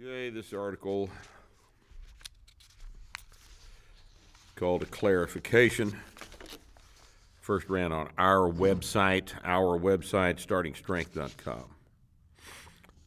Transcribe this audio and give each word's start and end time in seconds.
Okay, 0.00 0.28
this 0.28 0.52
article 0.52 1.08
called 4.56 4.82
a 4.82 4.86
clarification. 4.86 5.96
First 7.40 7.68
ran 7.68 7.92
on 7.92 8.08
our 8.18 8.50
website, 8.50 9.34
our 9.44 9.78
website, 9.78 10.44
startingstrength.com. 10.44 11.64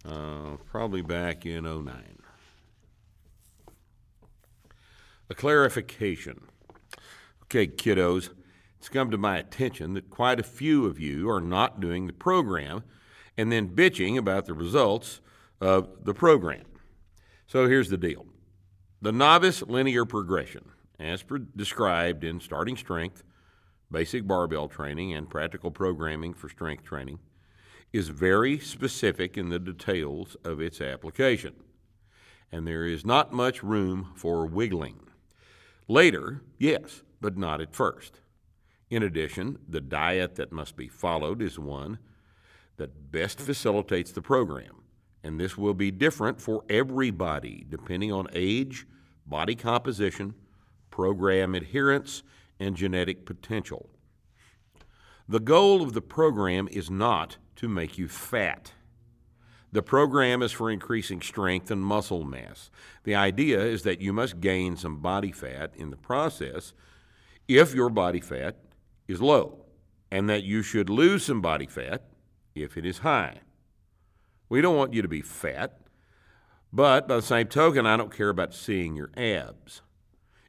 Uh, 0.06 0.56
probably 0.72 1.02
back 1.02 1.46
in 1.46 1.66
09. 1.66 2.20
A 5.30 5.36
clarification. 5.36 6.40
Okay, 7.44 7.68
kiddos, 7.68 8.30
it's 8.80 8.88
come 8.88 9.12
to 9.12 9.18
my 9.18 9.38
attention 9.38 9.94
that 9.96 10.10
quite 10.10 10.40
a 10.40 10.44
few 10.44 10.86
of 10.86 11.02
you 11.02 11.30
are 11.30 11.42
not 11.42 11.82
doing 11.82 12.08
the 12.08 12.14
program 12.14 12.86
and 13.38 13.52
then 13.52 13.76
bitching 13.76 14.18
about 14.18 14.46
the 14.46 14.54
results 14.54 15.20
of 15.60 16.06
the 16.06 16.14
program. 16.14 16.64
So 17.48 17.66
here's 17.70 17.90
the 17.90 17.98
deal 17.98 18.26
the 19.02 19.14
novice 19.14 19.62
linear 19.62 20.04
progression, 20.04 20.66
as 21.00 21.24
pre- 21.24 21.46
described 21.56 22.26
in 22.26 22.42
Starting 22.42 22.76
Strength, 22.76 23.24
Basic 23.90 24.28
Barbell 24.28 24.68
Training, 24.68 25.14
and 25.14 25.30
Practical 25.30 25.72
Programming 25.72 26.34
for 26.34 26.50
Strength 26.50 26.84
Training, 26.84 27.20
is 27.94 28.10
very 28.10 28.60
specific 28.60 29.38
in 29.38 29.48
the 29.48 29.60
details 29.60 30.36
of 30.44 30.60
its 30.60 30.82
application, 30.82 31.54
and 32.52 32.68
there 32.68 32.86
is 32.86 33.06
not 33.06 33.32
much 33.32 33.64
room 33.64 34.12
for 34.14 34.46
wiggling. 34.46 35.00
Later, 35.88 36.42
yes, 36.58 37.02
but 37.22 37.38
not 37.38 37.62
at 37.62 37.74
first. 37.74 38.20
In 38.90 39.04
addition, 39.04 39.60
the 39.70 39.82
diet 39.82 40.36
that 40.36 40.52
must 40.52 40.76
be 40.76 40.90
followed 40.90 41.42
is 41.42 41.58
one 41.58 42.00
that 42.76 43.10
best 43.10 43.40
facilitates 43.40 44.12
the 44.12 44.22
program 44.22 44.77
and 45.28 45.40
this 45.40 45.58
will 45.58 45.74
be 45.74 45.92
different 45.92 46.40
for 46.42 46.64
everybody 46.70 47.66
depending 47.70 48.14
on 48.14 48.28
age, 48.32 48.88
body 49.26 49.56
composition, 49.56 50.34
program 50.90 51.54
adherence, 51.54 52.24
and 52.60 52.78
genetic 52.78 53.26
potential. 53.26 53.90
The 55.28 55.42
goal 55.42 55.82
of 55.84 55.92
the 55.92 56.02
program 56.02 56.70
is 56.72 56.90
not 56.90 57.36
to 57.58 57.68
make 57.68 57.98
you 57.98 58.08
fat. 58.08 58.72
The 59.74 59.84
program 59.84 60.42
is 60.42 60.54
for 60.54 60.72
increasing 60.72 61.22
strength 61.22 61.70
and 61.70 61.82
muscle 61.82 62.24
mass. 62.24 62.72
The 63.04 63.16
idea 63.16 63.60
is 63.62 63.84
that 63.84 64.00
you 64.00 64.14
must 64.14 64.40
gain 64.40 64.78
some 64.78 65.02
body 65.02 65.34
fat 65.34 65.74
in 65.76 65.90
the 65.90 65.98
process 65.98 66.74
if 67.50 67.76
your 67.76 67.90
body 67.90 68.22
fat 68.22 68.56
is 69.10 69.22
low, 69.22 69.66
and 70.10 70.30
that 70.30 70.44
you 70.44 70.62
should 70.62 70.90
lose 70.90 71.26
some 71.26 71.42
body 71.42 71.68
fat 71.68 72.04
if 72.56 72.78
it 72.78 72.86
is 72.86 73.00
high. 73.00 73.42
We 74.50 74.62
don't 74.62 74.78
want 74.78 74.94
you 74.94 75.02
to 75.02 75.08
be 75.08 75.22
fat, 75.22 75.80
but 76.72 77.08
by 77.08 77.18
the 77.18 77.22
same 77.22 77.48
token, 77.48 77.86
I 77.86 77.98
don't 77.98 78.16
care 78.16 78.30
about 78.30 78.54
seeing 78.54 78.96
your 78.96 79.12
abs. 79.18 79.82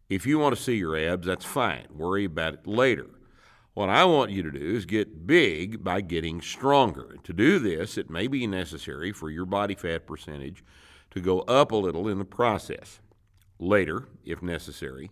If 0.08 0.27
you 0.27 0.38
want 0.38 0.56
to 0.56 0.62
see 0.62 0.77
your 0.77 0.96
abs, 0.96 1.27
that's 1.27 1.44
fine. 1.44 1.86
Worry 1.94 2.24
about 2.24 2.55
it 2.55 2.66
later. 2.66 3.06
What 3.74 3.88
I 3.88 4.05
want 4.05 4.30
you 4.30 4.42
to 4.42 4.50
do 4.50 4.77
is 4.77 4.86
get 4.86 5.27
big 5.27 5.84
by 5.84 6.00
getting 6.00 6.40
stronger. 6.40 7.16
To 7.22 7.32
do 7.32 7.58
this, 7.58 7.96
it 7.96 8.10
may 8.10 8.27
be 8.27 8.46
necessary 8.46 9.12
for 9.12 9.30
your 9.30 9.46
body 9.46 9.74
fat 9.74 10.06
percentage 10.06 10.64
to 11.10 11.20
go 11.20 11.40
up 11.42 11.70
a 11.70 11.77
little 11.77 12.08
in 12.08 12.18
the 12.18 12.24
process. 12.24 13.00
Later, 13.58 14.08
if 14.24 14.42
necessary, 14.42 15.10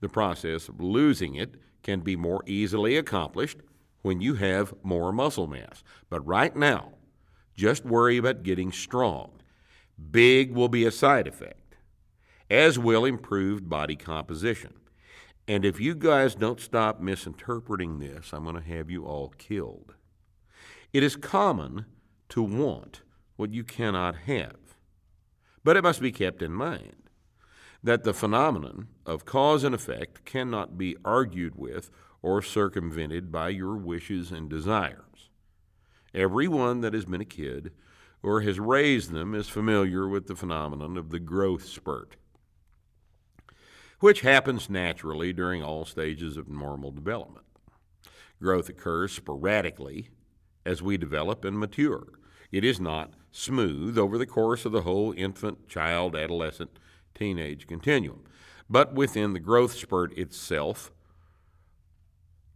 the 0.00 0.08
process 0.08 0.68
of 0.68 0.80
losing 0.80 1.34
it 1.34 1.56
can 1.82 2.00
be 2.00 2.16
more 2.16 2.42
easily 2.46 2.96
accomplished 2.96 3.58
when 4.02 4.20
you 4.20 4.34
have 4.34 4.74
more 4.82 5.12
muscle 5.12 5.46
mass. 5.46 5.82
But 6.08 6.26
right 6.26 6.54
now, 6.54 6.92
just 7.60 7.84
worry 7.84 8.16
about 8.16 8.42
getting 8.42 8.72
strong. 8.72 9.32
Big 10.10 10.54
will 10.54 10.70
be 10.70 10.86
a 10.86 10.90
side 10.90 11.26
effect, 11.26 11.76
as 12.48 12.78
will 12.78 13.04
improved 13.04 13.68
body 13.68 13.96
composition. 13.96 14.72
And 15.46 15.62
if 15.62 15.78
you 15.78 15.94
guys 15.94 16.34
don't 16.34 16.58
stop 16.58 17.00
misinterpreting 17.00 17.98
this, 17.98 18.32
I'm 18.32 18.44
going 18.44 18.56
to 18.56 18.62
have 18.62 18.90
you 18.90 19.04
all 19.04 19.34
killed. 19.36 19.94
It 20.94 21.02
is 21.02 21.16
common 21.16 21.84
to 22.30 22.42
want 22.42 23.02
what 23.36 23.52
you 23.52 23.62
cannot 23.62 24.16
have. 24.26 24.56
But 25.62 25.76
it 25.76 25.84
must 25.84 26.00
be 26.00 26.12
kept 26.12 26.40
in 26.40 26.52
mind 26.52 27.10
that 27.82 28.04
the 28.04 28.14
phenomenon 28.14 28.88
of 29.04 29.26
cause 29.26 29.64
and 29.64 29.74
effect 29.74 30.24
cannot 30.24 30.78
be 30.78 30.96
argued 31.04 31.56
with 31.56 31.90
or 32.22 32.40
circumvented 32.40 33.30
by 33.30 33.50
your 33.50 33.76
wishes 33.76 34.32
and 34.32 34.48
desires. 34.48 35.29
Everyone 36.14 36.80
that 36.80 36.94
has 36.94 37.04
been 37.04 37.20
a 37.20 37.26
kid 37.26 37.72
or 38.22 38.40
has 38.40 38.58
raised 38.58 39.12
them 39.12 39.34
is 39.34 39.48
familiar 39.48 40.08
with 40.08 40.26
the 40.26 40.34
phenomenon 40.34 40.96
of 40.96 41.10
the 41.10 41.20
growth 41.20 41.66
spurt, 41.66 42.16
which 44.00 44.22
happens 44.22 44.68
naturally 44.68 45.32
during 45.32 45.62
all 45.62 45.84
stages 45.84 46.36
of 46.36 46.48
normal 46.48 46.90
development. 46.90 47.46
Growth 48.42 48.68
occurs 48.68 49.12
sporadically 49.12 50.08
as 50.66 50.82
we 50.82 50.96
develop 50.96 51.44
and 51.44 51.58
mature. 51.58 52.06
It 52.50 52.64
is 52.64 52.80
not 52.80 53.14
smooth 53.30 53.96
over 53.96 54.18
the 54.18 54.26
course 54.26 54.64
of 54.64 54.72
the 54.72 54.82
whole 54.82 55.14
infant, 55.16 55.68
child, 55.68 56.16
adolescent, 56.16 56.78
teenage 57.14 57.66
continuum. 57.66 58.24
But 58.68 58.94
within 58.94 59.32
the 59.32 59.40
growth 59.40 59.74
spurt 59.74 60.16
itself, 60.18 60.90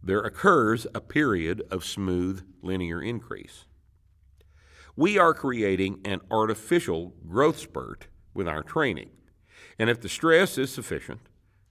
there 0.05 0.19
occurs 0.19 0.85
a 0.93 1.01
period 1.01 1.63
of 1.71 1.83
smooth 1.83 2.45
linear 2.61 3.01
increase. 3.01 3.65
We 4.95 5.17
are 5.17 5.33
creating 5.33 5.99
an 6.05 6.21
artificial 6.29 7.15
growth 7.27 7.57
spurt 7.57 8.07
with 8.33 8.47
our 8.47 8.61
training. 8.61 9.09
And 9.79 9.89
if 9.89 9.99
the 9.99 10.07
stress 10.07 10.59
is 10.59 10.71
sufficient 10.71 11.21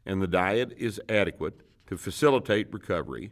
and 0.04 0.20
the 0.20 0.26
diet 0.26 0.74
is 0.76 1.00
adequate 1.08 1.60
to 1.86 1.96
facilitate 1.96 2.72
recovery, 2.72 3.30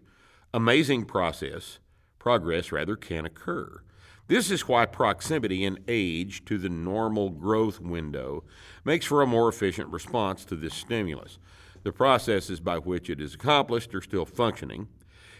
amazing 0.54 1.04
process, 1.04 1.80
progress 2.20 2.70
rather 2.70 2.94
can 2.94 3.26
occur. 3.26 3.82
This 4.28 4.52
is 4.52 4.68
why 4.68 4.86
proximity 4.86 5.64
in 5.64 5.80
age 5.88 6.44
to 6.44 6.58
the 6.58 6.68
normal 6.68 7.30
growth 7.30 7.80
window 7.80 8.44
makes 8.84 9.04
for 9.04 9.20
a 9.20 9.26
more 9.26 9.48
efficient 9.48 9.90
response 9.90 10.44
to 10.44 10.54
this 10.54 10.74
stimulus. 10.74 11.38
The 11.82 11.92
processes 11.92 12.60
by 12.60 12.78
which 12.78 13.10
it 13.10 13.20
is 13.20 13.34
accomplished 13.34 13.94
are 13.94 14.00
still 14.00 14.24
functioning, 14.24 14.88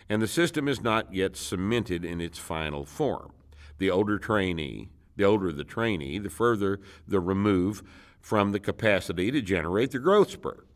and 0.08 0.20
the 0.20 0.26
system 0.26 0.68
is 0.68 0.80
not 0.80 1.14
yet 1.14 1.36
cemented 1.36 2.04
in 2.04 2.20
its 2.20 2.38
final 2.38 2.84
form. 2.84 3.32
The 3.78 3.90
older 3.90 4.18
trainee, 4.18 4.88
the 5.16 5.24
older 5.24 5.52
the 5.52 5.64
trainee, 5.64 6.18
the 6.18 6.30
further 6.30 6.80
the 7.06 7.20
remove 7.20 7.82
from 8.20 8.52
the 8.52 8.60
capacity 8.60 9.30
to 9.30 9.40
generate 9.40 9.90
the 9.90 9.98
growth 9.98 10.30
spurt, 10.30 10.66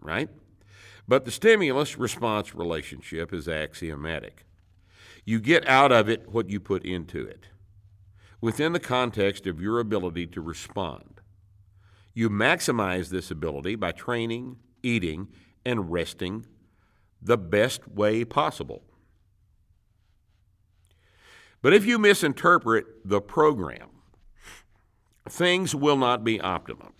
right? 0.00 0.28
But 1.08 1.24
the 1.24 1.30
stimulus 1.30 1.98
response 1.98 2.54
relationship 2.54 3.32
is 3.32 3.48
axiomatic. 3.48 4.44
You 5.24 5.40
get 5.40 5.66
out 5.68 5.92
of 5.92 6.08
it 6.08 6.28
what 6.28 6.50
you 6.50 6.60
put 6.60 6.84
into 6.84 7.24
it, 7.24 7.48
within 8.40 8.72
the 8.72 8.80
context 8.80 9.46
of 9.46 9.60
your 9.60 9.80
ability 9.80 10.28
to 10.28 10.40
respond. 10.40 11.20
You 12.14 12.30
maximize 12.30 13.10
this 13.10 13.30
ability 13.30 13.74
by 13.76 13.92
training, 13.92 14.56
eating, 14.82 15.28
and 15.64 15.90
resting 15.90 16.46
the 17.20 17.36
best 17.36 17.88
way 17.88 18.24
possible. 18.24 18.82
But 21.62 21.74
if 21.74 21.84
you 21.84 21.98
misinterpret 21.98 22.86
the 23.04 23.20
program, 23.20 23.88
things 25.28 25.74
will 25.74 25.96
not 25.96 26.22
be 26.22 26.40
optimum. 26.40 26.92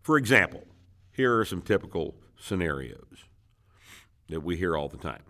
For 0.00 0.16
example, 0.16 0.64
here 1.10 1.38
are 1.38 1.44
some 1.44 1.62
typical 1.62 2.14
scenarios 2.38 3.24
that 4.28 4.42
we 4.42 4.56
hear 4.56 4.76
all 4.76 4.88
the 4.88 4.96
time. 4.96 5.22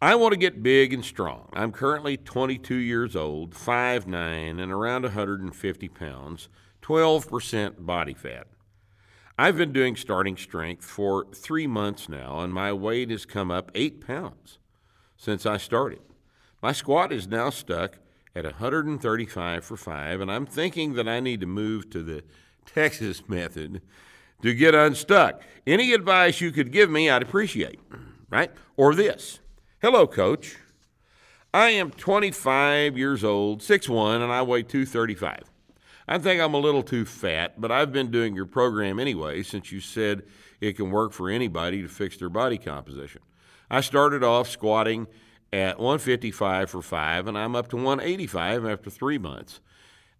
I 0.00 0.16
want 0.16 0.32
to 0.32 0.38
get 0.38 0.64
big 0.64 0.92
and 0.92 1.04
strong. 1.04 1.48
I'm 1.52 1.70
currently 1.70 2.16
22 2.16 2.74
years 2.74 3.14
old, 3.14 3.54
5'9, 3.54 4.60
and 4.60 4.72
around 4.72 5.02
150 5.02 5.88
pounds, 5.88 6.48
12% 6.82 7.86
body 7.86 8.14
fat. 8.14 8.48
I've 9.38 9.56
been 9.56 9.72
doing 9.72 9.96
starting 9.96 10.36
strength 10.36 10.84
for 10.84 11.26
three 11.34 11.66
months 11.66 12.08
now, 12.08 12.40
and 12.40 12.52
my 12.52 12.72
weight 12.72 13.10
has 13.10 13.24
come 13.24 13.50
up 13.50 13.70
eight 13.74 14.06
pounds 14.06 14.58
since 15.16 15.46
I 15.46 15.56
started. 15.56 16.00
My 16.60 16.72
squat 16.72 17.12
is 17.12 17.26
now 17.26 17.50
stuck 17.50 17.98
at 18.34 18.44
135 18.44 19.64
for 19.64 19.76
five, 19.76 20.20
and 20.20 20.30
I'm 20.30 20.46
thinking 20.46 20.94
that 20.94 21.08
I 21.08 21.20
need 21.20 21.40
to 21.40 21.46
move 21.46 21.90
to 21.90 22.02
the 22.02 22.24
Texas 22.66 23.28
method 23.28 23.82
to 24.42 24.54
get 24.54 24.74
unstuck. 24.74 25.42
Any 25.66 25.92
advice 25.92 26.40
you 26.40 26.52
could 26.52 26.70
give 26.70 26.90
me, 26.90 27.08
I'd 27.08 27.22
appreciate, 27.22 27.80
right? 28.30 28.50
Or 28.76 28.94
this 28.94 29.40
Hello, 29.80 30.06
coach. 30.06 30.58
I 31.54 31.70
am 31.70 31.90
25 31.90 32.96
years 32.96 33.24
old, 33.24 33.60
6'1, 33.60 34.22
and 34.22 34.32
I 34.32 34.42
weigh 34.42 34.62
235. 34.62 35.51
I 36.08 36.18
think 36.18 36.40
I'm 36.40 36.54
a 36.54 36.58
little 36.58 36.82
too 36.82 37.04
fat, 37.04 37.60
but 37.60 37.70
I've 37.70 37.92
been 37.92 38.10
doing 38.10 38.34
your 38.34 38.46
program 38.46 38.98
anyway 38.98 39.42
since 39.42 39.70
you 39.70 39.80
said 39.80 40.22
it 40.60 40.76
can 40.76 40.90
work 40.90 41.12
for 41.12 41.30
anybody 41.30 41.82
to 41.82 41.88
fix 41.88 42.16
their 42.16 42.28
body 42.28 42.58
composition. 42.58 43.22
I 43.70 43.80
started 43.80 44.22
off 44.22 44.48
squatting 44.48 45.06
at 45.52 45.78
155 45.78 46.70
for 46.70 46.82
five, 46.82 47.26
and 47.28 47.38
I'm 47.38 47.54
up 47.54 47.68
to 47.68 47.76
185 47.76 48.66
after 48.66 48.90
three 48.90 49.18
months. 49.18 49.60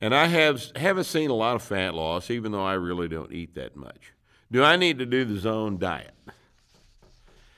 And 0.01 0.15
I 0.15 0.27
have 0.27 0.63
haven't 0.77 1.05
seen 1.05 1.31
a 1.31 1.35
lot 1.35 1.55
of 1.55 1.63
fat 1.63 1.95
loss, 1.95 2.31
even 2.31 2.53
though 2.53 2.65
I 2.65 2.75
really 2.75 3.09
don't 3.09 3.33
eat 3.33 3.55
that 3.55 3.77
much. 3.77 4.13
Do 4.51 4.65
I 4.65 4.77
need 4.77 4.99
to 4.99 5.07
do 5.07 5.25
the 5.25 5.39
zone 5.39 5.79
diet? 5.79 6.15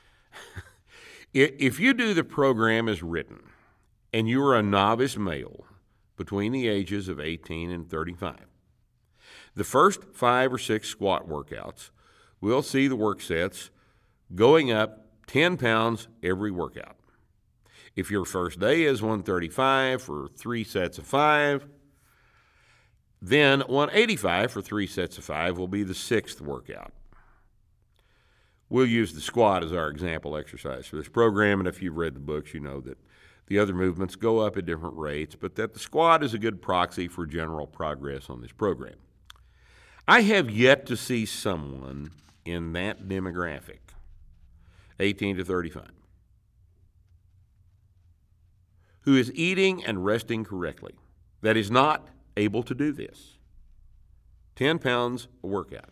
if 1.33 1.81
you 1.81 1.95
do 1.95 2.13
the 2.15 2.23
program 2.23 2.89
as 2.89 3.03
written, 3.03 3.41
and 4.13 4.29
you 4.29 4.45
are 4.45 4.57
a 4.57 4.63
novice 4.63 5.17
male 5.17 5.65
between 6.17 6.53
the 6.53 6.69
ages 6.69 7.09
of 7.09 7.21
18 7.21 7.71
and 7.71 7.89
35, 7.89 8.47
the 9.55 9.65
first 9.65 10.05
five 10.13 10.53
or 10.53 10.59
six 10.59 10.89
squat 10.89 11.29
workouts 11.29 11.91
will 12.41 12.63
see 12.63 12.89
the 12.89 12.97
work 12.97 13.21
sets 13.21 13.71
going 14.35 14.71
up 14.71 15.07
10 15.27 15.57
pounds 15.57 16.09
every 16.23 16.51
workout. 16.51 16.97
If 17.97 18.11
your 18.11 18.25
first 18.25 18.59
day 18.59 18.83
is 18.83 19.01
135 19.03 20.03
for 20.03 20.29
three 20.37 20.65
sets 20.65 20.99
of 20.99 21.07
five, 21.07 21.67
then 23.23 23.61
185 23.61 24.51
for 24.51 24.61
three 24.61 24.87
sets 24.87 25.17
of 25.17 25.25
five 25.25 25.57
will 25.57 25.69
be 25.69 25.83
the 25.83 25.95
sixth 25.95 26.41
workout. 26.41 26.93
We'll 28.69 28.87
use 28.87 29.13
the 29.13 29.21
squat 29.21 29.63
as 29.63 29.73
our 29.73 29.89
example 29.89 30.37
exercise 30.37 30.87
for 30.87 30.97
this 30.97 31.09
program, 31.09 31.61
and 31.61 31.69
if 31.69 31.81
you've 31.81 31.97
read 31.97 32.15
the 32.15 32.21
books, 32.21 32.53
you 32.53 32.61
know 32.61 32.81
that 32.81 32.99
the 33.47 33.59
other 33.59 33.75
movements 33.75 34.17
go 34.17 34.41
up 34.41 34.57
at 34.57 34.67
different 34.67 34.97
rates, 34.97 35.37
but 35.39 35.55
that 35.57 35.75
the 35.75 35.79
squat 35.79 36.23
is 36.23 36.35
a 36.35 36.39
good 36.39 36.63
proxy 36.63 37.09
for 37.09 37.27
general 37.27 37.67
progress 37.67 38.31
on 38.31 38.41
this 38.41 38.53
program. 38.53 38.97
I 40.09 40.23
have 40.23 40.51
yet 40.51 40.87
to 40.87 40.97
see 40.97 41.27
someone 41.27 42.11
in 42.45 42.73
that 42.75 43.09
demographic, 43.09 43.81
18 45.01 45.37
to 45.37 45.45
35, 45.45 45.89
who 49.01 49.17
is 49.17 49.33
eating 49.35 49.85
and 49.85 50.05
resting 50.05 50.45
correctly, 50.45 50.95
that 51.43 51.57
is 51.57 51.71
not 51.71 52.09
able 52.37 52.63
to 52.63 52.75
do 52.75 52.93
this. 52.93 53.37
10 54.57 54.79
pounds 54.79 55.29
a 55.43 55.47
workout. 55.47 55.91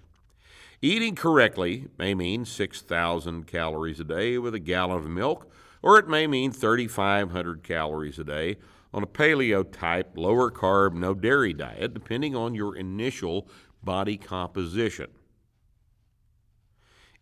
Eating 0.80 1.14
correctly 1.14 1.86
may 1.96 2.14
mean 2.14 2.44
6,000 2.44 3.46
calories 3.46 4.00
a 4.00 4.04
day 4.04 4.36
with 4.38 4.54
a 4.54 4.58
gallon 4.58 4.98
of 4.98 5.08
milk, 5.08 5.50
or 5.82 5.98
it 5.98 6.08
may 6.08 6.26
mean 6.26 6.52
3,500 6.52 7.62
calories 7.62 8.18
a 8.18 8.24
day 8.24 8.56
on 8.94 9.02
a 9.02 9.06
paleo 9.06 9.70
type, 9.70 10.12
lower 10.16 10.50
carb, 10.50 10.94
no 10.94 11.14
dairy 11.14 11.52
diet, 11.52 11.94
depending 11.94 12.36
on 12.36 12.54
your 12.54 12.76
initial 12.76 13.48
body 13.82 14.16
composition. 14.16 15.08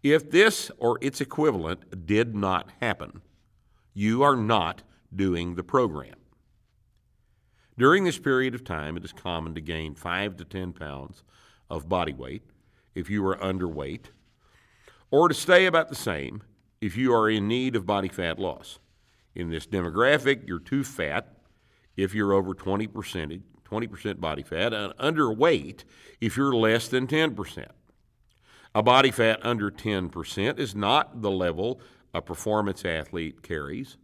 If 0.02 0.30
this 0.30 0.70
or 0.78 0.98
its 1.00 1.20
equivalent 1.20 2.06
did 2.06 2.34
not 2.34 2.70
happen, 2.80 3.22
you 3.94 4.22
are 4.22 4.36
not 4.36 4.82
doing 5.14 5.54
the 5.54 5.62
program. 5.62 6.14
During 7.76 8.04
this 8.04 8.18
period 8.18 8.54
of 8.54 8.64
time, 8.64 8.96
it 8.96 9.04
is 9.04 9.12
common 9.12 9.54
to 9.54 9.60
gain 9.60 9.94
5 9.94 10.36
to 10.36 10.44
10 10.44 10.72
pounds 10.72 11.22
of 11.68 11.88
body 11.88 12.12
weight 12.12 12.42
if 12.94 13.08
you 13.08 13.24
are 13.26 13.36
underweight, 13.36 14.06
or 15.10 15.28
to 15.28 15.34
stay 15.34 15.66
about 15.66 15.88
the 15.88 15.94
same 15.94 16.42
if 16.80 16.96
you 16.96 17.14
are 17.14 17.28
in 17.28 17.46
need 17.46 17.76
of 17.76 17.86
body 17.86 18.08
fat 18.08 18.38
loss. 18.38 18.78
In 19.34 19.50
this 19.50 19.66
demographic, 19.66 20.46
you're 20.46 20.58
too 20.58 20.82
fat 20.82 21.36
if 21.96 22.14
you're 22.14 22.32
over 22.32 22.54
20%, 22.54 23.42
20% 23.64 24.20
body 24.20 24.42
fat, 24.42 24.72
and 24.72 24.96
underweight 24.96 25.84
if 26.20 26.36
you're 26.36 26.54
less 26.54 26.88
than 26.88 27.06
10%. 27.06 27.66
A 28.74 28.82
body 28.82 29.10
fat 29.10 29.38
under 29.42 29.70
10% 29.70 30.58
is 30.58 30.74
not 30.74 31.22
the 31.22 31.30
level 31.30 31.80
a 32.14 32.22
performance 32.22 32.84
athlete 32.84 33.42
carries 33.42 33.96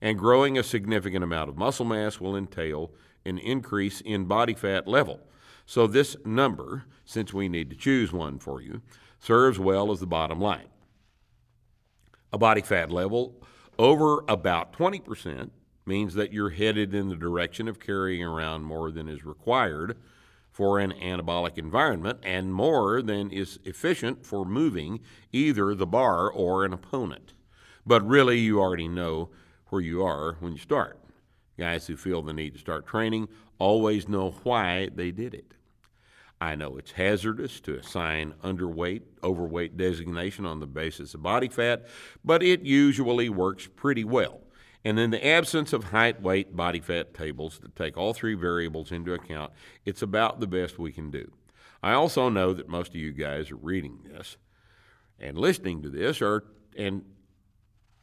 and 0.00 0.18
growing 0.18 0.56
a 0.56 0.62
significant 0.62 1.24
amount 1.24 1.48
of 1.48 1.56
muscle 1.56 1.84
mass 1.84 2.20
will 2.20 2.36
entail 2.36 2.92
an 3.24 3.38
increase 3.38 4.00
in 4.00 4.24
body 4.24 4.54
fat 4.54 4.86
level. 4.86 5.20
So, 5.66 5.86
this 5.86 6.16
number, 6.24 6.84
since 7.04 7.34
we 7.34 7.48
need 7.48 7.68
to 7.70 7.76
choose 7.76 8.12
one 8.12 8.38
for 8.38 8.62
you, 8.62 8.80
serves 9.18 9.58
well 9.58 9.90
as 9.90 10.00
the 10.00 10.06
bottom 10.06 10.40
line. 10.40 10.68
A 12.32 12.38
body 12.38 12.60
fat 12.60 12.90
level 12.90 13.40
over 13.78 14.22
about 14.28 14.72
20% 14.74 15.50
means 15.86 16.14
that 16.14 16.32
you're 16.32 16.50
headed 16.50 16.94
in 16.94 17.08
the 17.08 17.16
direction 17.16 17.68
of 17.68 17.80
carrying 17.80 18.22
around 18.22 18.64
more 18.64 18.90
than 18.90 19.08
is 19.08 19.24
required 19.24 19.96
for 20.50 20.78
an 20.78 20.92
anabolic 20.92 21.56
environment 21.56 22.18
and 22.22 22.52
more 22.52 23.00
than 23.00 23.30
is 23.30 23.58
efficient 23.64 24.26
for 24.26 24.44
moving 24.44 25.00
either 25.32 25.74
the 25.74 25.86
bar 25.86 26.30
or 26.30 26.64
an 26.64 26.72
opponent. 26.72 27.32
But 27.86 28.06
really, 28.06 28.38
you 28.38 28.60
already 28.60 28.88
know 28.88 29.30
where 29.68 29.80
you 29.80 30.02
are 30.02 30.36
when 30.40 30.52
you 30.52 30.58
start. 30.58 30.98
Guys 31.56 31.86
who 31.86 31.96
feel 31.96 32.22
the 32.22 32.34
need 32.34 32.52
to 32.52 32.58
start 32.58 32.86
training 32.86 33.28
always 33.58 34.08
know 34.08 34.30
why 34.42 34.88
they 34.94 35.10
did 35.10 35.32
it. 35.32 35.54
I 36.40 36.54
know 36.54 36.76
it's 36.76 36.92
hazardous 36.92 37.60
to 37.60 37.76
assign 37.76 38.34
underweight, 38.44 39.02
overweight 39.24 39.76
designation 39.76 40.46
on 40.46 40.60
the 40.60 40.66
basis 40.66 41.14
of 41.14 41.22
body 41.22 41.48
fat, 41.48 41.86
but 42.24 42.42
it 42.42 42.62
usually 42.62 43.28
works 43.28 43.68
pretty 43.74 44.04
well. 44.04 44.40
And 44.84 44.98
in 45.00 45.10
the 45.10 45.26
absence 45.26 45.72
of 45.72 45.84
height, 45.84 46.22
weight, 46.22 46.54
body 46.54 46.78
fat 46.78 47.12
tables 47.12 47.58
that 47.62 47.74
take 47.74 47.96
all 47.96 48.14
three 48.14 48.34
variables 48.34 48.92
into 48.92 49.12
account, 49.12 49.52
it's 49.84 50.02
about 50.02 50.38
the 50.38 50.46
best 50.46 50.78
we 50.78 50.92
can 50.92 51.10
do. 51.10 51.32
I 51.82 51.92
also 51.92 52.28
know 52.28 52.52
that 52.54 52.68
most 52.68 52.90
of 52.90 52.96
you 52.96 53.12
guys 53.12 53.50
are 53.50 53.56
reading 53.56 53.98
this 54.04 54.36
and 55.18 55.36
listening 55.36 55.82
to 55.82 55.90
this 55.90 56.22
are 56.22 56.44
and 56.76 57.04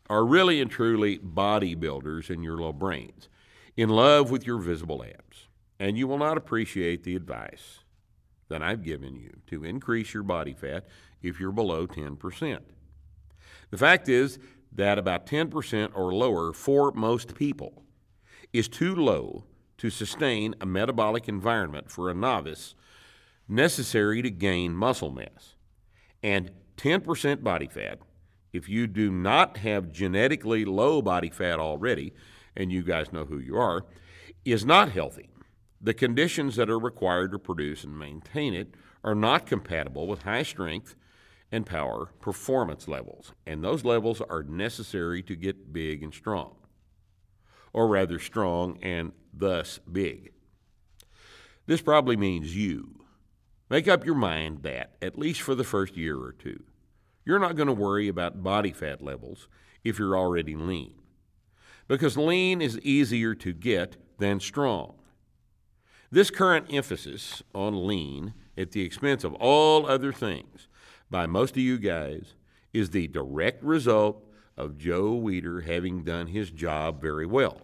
are 0.09 0.25
really 0.25 0.61
and 0.61 0.69
truly 0.69 1.17
bodybuilders 1.17 2.29
in 2.29 2.43
your 2.43 2.57
little 2.57 2.73
brains, 2.73 3.29
in 3.77 3.89
love 3.89 4.29
with 4.29 4.45
your 4.45 4.59
visible 4.59 5.03
abs, 5.03 5.47
and 5.79 5.97
you 5.97 6.07
will 6.07 6.17
not 6.17 6.37
appreciate 6.37 7.03
the 7.03 7.15
advice 7.15 7.79
that 8.49 8.61
I've 8.61 8.83
given 8.83 9.15
you 9.15 9.37
to 9.47 9.63
increase 9.63 10.13
your 10.13 10.23
body 10.23 10.53
fat 10.53 10.85
if 11.21 11.39
you're 11.39 11.51
below 11.51 11.87
10%. 11.87 12.59
The 13.71 13.77
fact 13.77 14.07
is 14.07 14.37
that 14.71 14.97
about 14.97 15.25
10% 15.25 15.91
or 15.95 16.13
lower 16.13 16.53
for 16.53 16.91
most 16.91 17.35
people 17.35 17.83
is 18.53 18.67
too 18.67 18.95
low 18.95 19.45
to 19.77 19.89
sustain 19.89 20.55
a 20.61 20.65
metabolic 20.65 21.27
environment 21.27 21.89
for 21.89 22.09
a 22.09 22.13
novice 22.13 22.75
necessary 23.47 24.21
to 24.21 24.29
gain 24.29 24.73
muscle 24.73 25.11
mass. 25.11 25.55
And 26.23 26.51
10% 26.77 27.43
body 27.43 27.67
fat 27.67 27.99
if 28.55 28.69
you 28.69 28.87
do 28.87 29.11
not 29.11 29.57
have 29.57 29.91
genetically 29.91 30.63
low 30.63 31.01
body 31.01 31.29
fat 31.29 31.59
already, 31.59 32.13
and 32.55 32.71
you 32.71 32.83
guys 32.83 33.11
know 33.11 33.25
who 33.25 33.37
you 33.37 33.57
are, 33.57 33.85
is 34.45 34.65
not 34.65 34.91
healthy. 34.91 35.29
The 35.81 35.93
conditions 35.93 36.55
that 36.55 36.69
are 36.69 36.79
required 36.79 37.31
to 37.31 37.39
produce 37.39 37.83
and 37.83 37.97
maintain 37.97 38.53
it 38.53 38.75
are 39.03 39.15
not 39.15 39.45
compatible 39.45 40.07
with 40.07 40.23
high 40.23 40.43
strength 40.43 40.95
and 41.51 41.65
power 41.65 42.07
performance 42.19 42.87
levels, 42.87 43.33
and 43.45 43.63
those 43.63 43.85
levels 43.85 44.19
are 44.21 44.43
necessary 44.43 45.21
to 45.23 45.35
get 45.35 45.71
big 45.71 46.01
and 46.01 46.13
strong, 46.13 46.55
or 47.71 47.87
rather, 47.87 48.17
strong 48.17 48.79
and 48.81 49.11
thus 49.31 49.79
big. 49.91 50.31
This 51.67 51.81
probably 51.81 52.17
means 52.17 52.55
you. 52.55 53.05
Make 53.69 53.87
up 53.87 54.05
your 54.05 54.15
mind 54.15 54.63
that, 54.63 54.95
at 55.01 55.17
least 55.17 55.41
for 55.41 55.55
the 55.55 55.63
first 55.63 55.97
year 55.97 56.17
or 56.17 56.31
two, 56.31 56.63
you're 57.25 57.39
not 57.39 57.55
going 57.55 57.67
to 57.67 57.73
worry 57.73 58.07
about 58.07 58.43
body 58.43 58.71
fat 58.71 59.01
levels 59.01 59.47
if 59.83 59.99
you're 59.99 60.17
already 60.17 60.55
lean, 60.55 60.95
because 61.87 62.17
lean 62.17 62.61
is 62.61 62.79
easier 62.79 63.35
to 63.35 63.53
get 63.53 63.97
than 64.19 64.39
strong. 64.39 64.95
This 66.11 66.29
current 66.29 66.67
emphasis 66.69 67.43
on 67.53 67.87
lean 67.87 68.33
at 68.57 68.71
the 68.71 68.81
expense 68.81 69.23
of 69.23 69.33
all 69.35 69.85
other 69.85 70.13
things 70.13 70.67
by 71.09 71.25
most 71.25 71.51
of 71.51 71.57
you 71.63 71.77
guys 71.77 72.35
is 72.73 72.89
the 72.89 73.07
direct 73.07 73.63
result 73.63 74.23
of 74.57 74.77
Joe 74.77 75.19
Weider 75.19 75.65
having 75.65 76.03
done 76.03 76.27
his 76.27 76.51
job 76.51 77.01
very 77.01 77.25
well. 77.25 77.61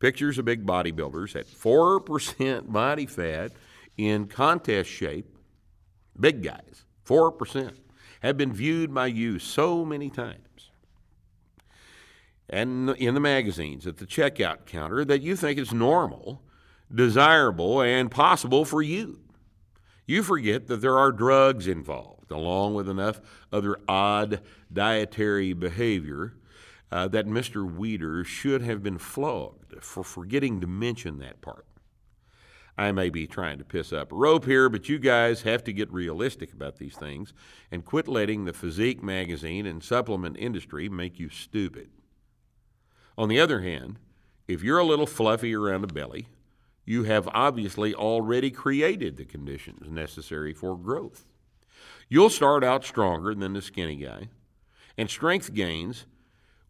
Pictures 0.00 0.38
of 0.38 0.44
big 0.44 0.66
bodybuilders 0.66 1.36
at 1.36 1.46
4% 1.46 2.72
body 2.72 3.06
fat 3.06 3.52
in 3.96 4.26
contest 4.26 4.90
shape, 4.90 5.26
big 6.18 6.42
guys, 6.42 6.84
4% 7.04 7.76
have 8.22 8.36
been 8.36 8.52
viewed 8.52 8.94
by 8.94 9.06
you 9.06 9.38
so 9.38 9.84
many 9.84 10.10
times 10.10 10.48
and 12.50 12.90
in 12.90 13.14
the 13.14 13.20
magazines 13.20 13.86
at 13.86 13.98
the 13.98 14.06
checkout 14.06 14.66
counter 14.66 15.04
that 15.04 15.22
you 15.22 15.36
think 15.36 15.58
it's 15.58 15.72
normal, 15.72 16.42
desirable, 16.94 17.80
and 17.80 18.10
possible 18.10 18.64
for 18.64 18.82
you. 18.82 19.20
You 20.06 20.22
forget 20.22 20.68
that 20.68 20.80
there 20.80 20.98
are 20.98 21.12
drugs 21.12 21.66
involved, 21.66 22.30
along 22.30 22.74
with 22.74 22.88
enough 22.88 23.20
other 23.52 23.78
odd 23.86 24.40
dietary 24.72 25.52
behavior 25.52 26.34
uh, 26.90 27.08
that 27.08 27.26
Mr. 27.26 27.68
Weider 27.70 28.24
should 28.24 28.62
have 28.62 28.82
been 28.82 28.98
flogged 28.98 29.82
for 29.82 30.02
forgetting 30.02 30.60
to 30.60 30.66
mention 30.66 31.18
that 31.18 31.40
part. 31.40 31.66
I 32.78 32.92
may 32.92 33.10
be 33.10 33.26
trying 33.26 33.58
to 33.58 33.64
piss 33.64 33.92
up 33.92 34.12
a 34.12 34.14
rope 34.14 34.44
here, 34.44 34.68
but 34.68 34.88
you 34.88 34.98
guys 35.00 35.42
have 35.42 35.64
to 35.64 35.72
get 35.72 35.92
realistic 35.92 36.52
about 36.52 36.76
these 36.76 36.94
things 36.96 37.34
and 37.72 37.84
quit 37.84 38.06
letting 38.06 38.44
the 38.44 38.52
physique 38.52 39.02
magazine 39.02 39.66
and 39.66 39.82
supplement 39.82 40.36
industry 40.38 40.88
make 40.88 41.18
you 41.18 41.28
stupid. 41.28 41.90
On 43.18 43.28
the 43.28 43.40
other 43.40 43.60
hand, 43.60 43.98
if 44.46 44.62
you're 44.62 44.78
a 44.78 44.84
little 44.84 45.08
fluffy 45.08 45.56
around 45.56 45.80
the 45.80 45.88
belly, 45.88 46.28
you 46.88 47.04
have 47.04 47.28
obviously 47.34 47.94
already 47.94 48.50
created 48.50 49.18
the 49.18 49.24
conditions 49.26 49.90
necessary 49.90 50.54
for 50.54 50.74
growth. 50.74 51.26
You'll 52.08 52.30
start 52.30 52.64
out 52.64 52.82
stronger 52.82 53.34
than 53.34 53.52
the 53.52 53.60
skinny 53.60 53.96
guy, 53.96 54.30
and 54.96 55.10
strength 55.10 55.52
gains 55.52 56.06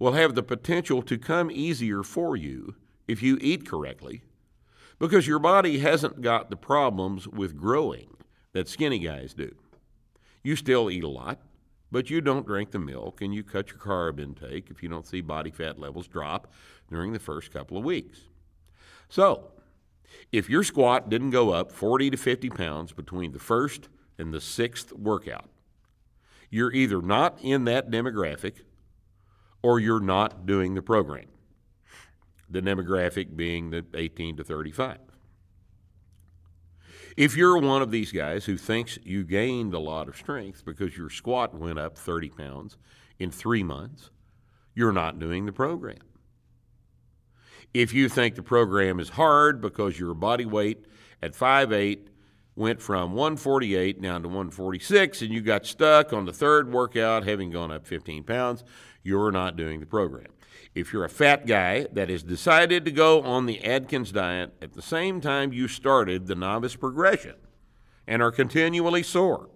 will 0.00 0.14
have 0.14 0.34
the 0.34 0.42
potential 0.42 1.02
to 1.02 1.18
come 1.18 1.52
easier 1.52 2.02
for 2.02 2.34
you 2.34 2.74
if 3.06 3.22
you 3.22 3.38
eat 3.40 3.64
correctly 3.64 4.22
because 4.98 5.28
your 5.28 5.38
body 5.38 5.78
hasn't 5.78 6.20
got 6.20 6.50
the 6.50 6.56
problems 6.56 7.28
with 7.28 7.56
growing 7.56 8.16
that 8.54 8.66
skinny 8.66 8.98
guys 8.98 9.34
do. 9.34 9.54
You 10.42 10.56
still 10.56 10.90
eat 10.90 11.04
a 11.04 11.08
lot, 11.08 11.42
but 11.92 12.10
you 12.10 12.20
don't 12.20 12.44
drink 12.44 12.72
the 12.72 12.80
milk 12.80 13.22
and 13.22 13.32
you 13.32 13.44
cut 13.44 13.70
your 13.70 13.78
carb 13.78 14.18
intake 14.18 14.68
if 14.68 14.82
you 14.82 14.88
don't 14.88 15.06
see 15.06 15.20
body 15.20 15.52
fat 15.52 15.78
levels 15.78 16.08
drop 16.08 16.52
during 16.90 17.12
the 17.12 17.20
first 17.20 17.52
couple 17.52 17.78
of 17.78 17.84
weeks. 17.84 18.22
So, 19.08 19.52
if 20.32 20.48
your 20.48 20.62
squat 20.62 21.08
didn't 21.08 21.30
go 21.30 21.50
up 21.50 21.72
40 21.72 22.10
to 22.10 22.16
50 22.16 22.50
pounds 22.50 22.92
between 22.92 23.32
the 23.32 23.38
first 23.38 23.88
and 24.18 24.32
the 24.32 24.40
sixth 24.40 24.92
workout, 24.92 25.48
you're 26.50 26.72
either 26.72 27.02
not 27.02 27.38
in 27.42 27.64
that 27.64 27.90
demographic 27.90 28.62
or 29.62 29.80
you're 29.80 30.00
not 30.00 30.46
doing 30.46 30.74
the 30.74 30.82
program. 30.82 31.26
The 32.50 32.62
demographic 32.62 33.36
being 33.36 33.70
the 33.70 33.84
18 33.94 34.36
to 34.38 34.44
35. 34.44 34.98
If 37.16 37.36
you're 37.36 37.58
one 37.58 37.82
of 37.82 37.90
these 37.90 38.12
guys 38.12 38.44
who 38.44 38.56
thinks 38.56 38.98
you 39.02 39.24
gained 39.24 39.74
a 39.74 39.78
lot 39.78 40.08
of 40.08 40.16
strength 40.16 40.64
because 40.64 40.96
your 40.96 41.10
squat 41.10 41.52
went 41.52 41.78
up 41.78 41.98
30 41.98 42.28
pounds 42.30 42.76
in 43.18 43.30
three 43.30 43.64
months, 43.64 44.10
you're 44.74 44.92
not 44.92 45.18
doing 45.18 45.44
the 45.44 45.52
program. 45.52 45.98
If 47.74 47.92
you 47.92 48.08
think 48.08 48.34
the 48.34 48.42
program 48.42 49.00
is 49.00 49.10
hard 49.10 49.60
because 49.60 49.98
your 49.98 50.14
body 50.14 50.46
weight 50.46 50.86
at 51.22 51.32
5'8 51.32 52.08
went 52.56 52.82
from 52.82 53.12
148 53.12 54.02
down 54.02 54.22
to 54.22 54.28
146 54.28 55.22
and 55.22 55.32
you 55.32 55.40
got 55.40 55.64
stuck 55.64 56.12
on 56.12 56.24
the 56.24 56.32
third 56.32 56.72
workout 56.72 57.24
having 57.24 57.50
gone 57.50 57.70
up 57.70 57.86
15 57.86 58.24
pounds, 58.24 58.64
you're 59.02 59.30
not 59.30 59.56
doing 59.56 59.80
the 59.80 59.86
program. 59.86 60.26
If 60.74 60.92
you're 60.92 61.04
a 61.04 61.08
fat 61.08 61.46
guy 61.46 61.86
that 61.92 62.08
has 62.08 62.22
decided 62.22 62.84
to 62.84 62.90
go 62.90 63.22
on 63.22 63.46
the 63.46 63.64
Atkins 63.64 64.12
diet 64.12 64.54
at 64.60 64.74
the 64.74 64.82
same 64.82 65.20
time 65.20 65.52
you 65.52 65.68
started 65.68 66.26
the 66.26 66.34
novice 66.34 66.76
progression 66.76 67.34
and 68.06 68.22
are 68.22 68.32
continually 68.32 69.02
sore 69.02 69.50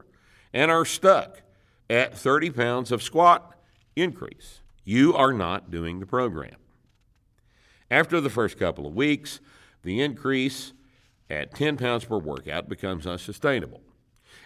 and 0.52 0.70
are 0.70 0.84
stuck 0.84 1.42
at 1.90 2.16
30 2.16 2.50
pounds 2.50 2.92
of 2.92 3.02
squat 3.02 3.54
increase, 3.96 4.60
you 4.84 5.14
are 5.14 5.32
not 5.32 5.70
doing 5.70 6.00
the 6.00 6.06
program. 6.06 6.56
After 7.92 8.22
the 8.22 8.30
first 8.30 8.58
couple 8.58 8.86
of 8.86 8.94
weeks, 8.94 9.38
the 9.82 10.00
increase 10.00 10.72
at 11.28 11.54
10 11.54 11.76
pounds 11.76 12.06
per 12.06 12.16
workout 12.16 12.66
becomes 12.66 13.06
unsustainable, 13.06 13.82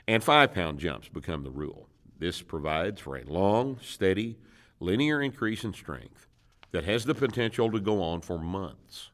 and 0.09 0.25
five 0.25 0.53
pound 0.53 0.81
jumps 0.81 1.09
become 1.09 1.45
the 1.45 1.53
rule. 1.53 1.89
This 2.19 2.43
provides 2.43 3.01
for 3.01 3.17
a 3.17 3.23
long, 3.23 3.79
steady, 3.81 4.37
linear 4.81 5.23
increase 5.23 5.63
in 5.63 5.75
strength 5.75 6.27
that 6.73 6.83
has 6.87 7.05
the 7.05 7.15
potential 7.15 7.71
to 7.71 7.79
go 7.79 8.03
on 8.03 8.21
for 8.21 8.37
months. 8.37 9.11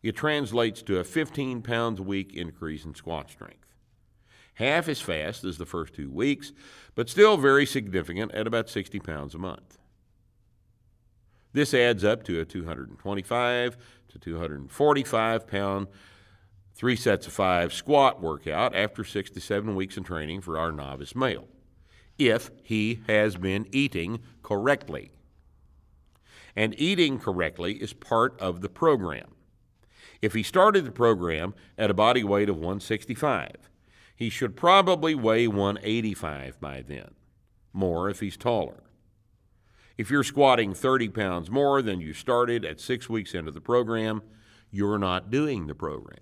It 0.00 0.14
translates 0.14 0.80
to 0.82 1.00
a 1.00 1.04
15 1.04 1.62
pounds 1.62 1.98
a 1.98 2.04
week 2.04 2.34
increase 2.34 2.84
in 2.84 2.94
squat 2.94 3.32
strength. 3.32 3.74
Half 4.54 4.88
as 4.88 5.00
fast 5.00 5.42
as 5.42 5.58
the 5.58 5.66
first 5.66 5.92
two 5.92 6.12
weeks, 6.12 6.52
but 6.94 7.10
still 7.10 7.36
very 7.36 7.66
significant 7.66 8.30
at 8.30 8.46
about 8.46 8.70
60 8.70 9.00
pounds 9.00 9.34
a 9.34 9.38
month. 9.38 9.75
This 11.52 11.72
adds 11.72 12.04
up 12.04 12.22
to 12.24 12.40
a 12.40 12.44
225 12.44 13.76
to 14.08 14.18
245 14.18 15.46
pound 15.46 15.86
three 16.74 16.96
sets 16.96 17.26
of 17.26 17.32
five 17.32 17.72
squat 17.72 18.20
workout 18.20 18.74
after 18.74 19.02
six 19.02 19.30
to 19.30 19.40
seven 19.40 19.74
weeks 19.74 19.96
in 19.96 20.04
training 20.04 20.42
for 20.42 20.58
our 20.58 20.70
novice 20.70 21.16
male, 21.16 21.48
if 22.18 22.50
he 22.62 23.00
has 23.06 23.36
been 23.36 23.66
eating 23.72 24.20
correctly. 24.42 25.10
And 26.54 26.78
eating 26.78 27.18
correctly 27.18 27.74
is 27.74 27.92
part 27.92 28.38
of 28.40 28.60
the 28.60 28.68
program. 28.68 29.32
If 30.22 30.34
he 30.34 30.42
started 30.42 30.84
the 30.84 30.92
program 30.92 31.54
at 31.76 31.90
a 31.90 31.94
body 31.94 32.24
weight 32.24 32.48
of 32.48 32.56
165, 32.56 33.70
he 34.14 34.30
should 34.30 34.56
probably 34.56 35.14
weigh 35.14 35.46
185 35.46 36.60
by 36.60 36.82
then, 36.82 37.14
more 37.72 38.08
if 38.08 38.20
he's 38.20 38.36
taller. 38.36 38.82
If 39.98 40.10
you're 40.10 40.24
squatting 40.24 40.74
30 40.74 41.08
pounds 41.08 41.50
more 41.50 41.80
than 41.80 42.00
you 42.00 42.12
started 42.12 42.64
at 42.64 42.80
six 42.80 43.08
weeks 43.08 43.34
into 43.34 43.50
the 43.50 43.60
program, 43.60 44.22
you're 44.70 44.98
not 44.98 45.30
doing 45.30 45.66
the 45.66 45.74
program. 45.74 46.18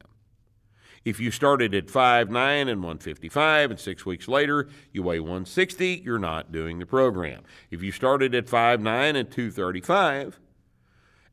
If 1.04 1.20
you 1.20 1.30
started 1.30 1.74
at 1.74 1.88
5'9 1.88 2.30
and 2.30 2.82
155 2.82 3.70
and 3.70 3.80
six 3.80 4.06
weeks 4.06 4.26
later 4.26 4.68
you 4.92 5.02
weigh 5.02 5.20
160, 5.20 6.02
you're 6.04 6.18
not 6.18 6.50
doing 6.50 6.78
the 6.78 6.86
program. 6.86 7.42
If 7.70 7.82
you 7.82 7.92
started 7.92 8.34
at 8.34 8.46
5'9 8.46 9.16
and 9.16 9.30
235 9.30 10.40